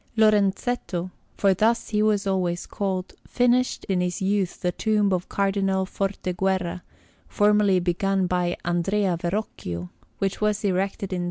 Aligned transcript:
Lorenzetto 0.17 1.11
for 1.37 1.53
thus 1.53 1.89
he 1.89 2.01
was 2.01 2.25
always 2.25 2.65
called 2.65 3.13
finished 3.27 3.83
in 3.85 4.01
his 4.01 4.19
youth 4.19 4.61
the 4.61 4.71
tomb 4.71 5.13
of 5.13 5.29
Cardinal 5.29 5.85
Forteguerra, 5.85 6.81
formerly 7.27 7.79
begun 7.79 8.25
by 8.25 8.57
Andrea 8.65 9.15
Verrocchio, 9.15 9.91
which 10.17 10.41
was 10.41 10.65
erected 10.65 11.13
in 11.13 11.17
S. 11.17 11.19